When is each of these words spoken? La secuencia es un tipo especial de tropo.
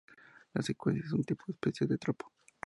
La 0.55 0.63
secuencia 0.63 1.05
es 1.05 1.11
un 1.13 1.23
tipo 1.23 1.43
especial 1.49 1.87
de 1.87 1.99
tropo. 1.99 2.31